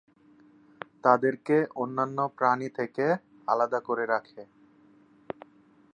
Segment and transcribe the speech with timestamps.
[1.03, 3.05] তাদেরকে অন্যান্য প্রাণী থেকে
[3.47, 4.41] আলাদা করে রাখে।